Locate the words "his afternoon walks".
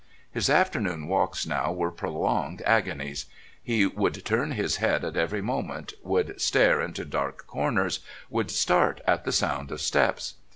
0.31-1.45